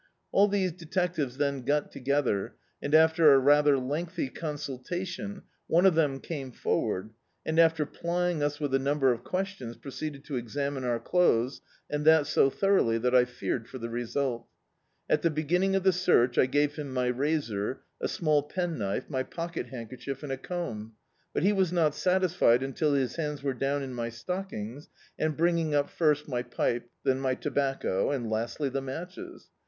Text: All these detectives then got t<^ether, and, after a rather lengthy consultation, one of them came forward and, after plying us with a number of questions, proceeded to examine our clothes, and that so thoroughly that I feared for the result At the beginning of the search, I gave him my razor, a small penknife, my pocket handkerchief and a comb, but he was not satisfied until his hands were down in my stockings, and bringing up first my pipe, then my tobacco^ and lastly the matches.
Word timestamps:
All 0.31 0.47
these 0.47 0.71
detectives 0.71 1.37
then 1.37 1.61
got 1.61 1.91
t<^ether, 1.91 2.53
and, 2.81 2.95
after 2.95 3.33
a 3.33 3.37
rather 3.37 3.77
lengthy 3.77 4.29
consultation, 4.29 5.43
one 5.67 5.85
of 5.85 5.93
them 5.93 6.19
came 6.19 6.51
forward 6.51 7.11
and, 7.45 7.59
after 7.59 7.85
plying 7.85 8.41
us 8.41 8.59
with 8.59 8.73
a 8.73 8.79
number 8.79 9.11
of 9.11 9.23
questions, 9.23 9.77
proceeded 9.77 10.25
to 10.25 10.37
examine 10.37 10.83
our 10.85 10.99
clothes, 10.99 11.61
and 11.87 12.03
that 12.05 12.25
so 12.25 12.49
thoroughly 12.49 12.97
that 12.97 13.13
I 13.13 13.25
feared 13.25 13.67
for 13.69 13.77
the 13.77 13.91
result 13.91 14.47
At 15.07 15.21
the 15.21 15.29
beginning 15.29 15.75
of 15.75 15.83
the 15.83 15.93
search, 15.93 16.35
I 16.39 16.47
gave 16.47 16.77
him 16.77 16.91
my 16.91 17.05
razor, 17.05 17.81
a 18.01 18.07
small 18.07 18.41
penknife, 18.41 19.07
my 19.07 19.21
pocket 19.21 19.67
handkerchief 19.67 20.23
and 20.23 20.31
a 20.31 20.37
comb, 20.37 20.93
but 21.31 21.43
he 21.43 21.53
was 21.53 21.71
not 21.71 21.93
satisfied 21.93 22.63
until 22.63 22.95
his 22.95 23.17
hands 23.17 23.43
were 23.43 23.53
down 23.53 23.83
in 23.83 23.93
my 23.93 24.09
stockings, 24.09 24.89
and 25.19 25.37
bringing 25.37 25.75
up 25.75 25.91
first 25.91 26.27
my 26.27 26.41
pipe, 26.41 26.89
then 27.03 27.19
my 27.19 27.35
tobacco^ 27.35 28.11
and 28.15 28.31
lastly 28.31 28.67
the 28.67 28.81
matches. 28.81 29.51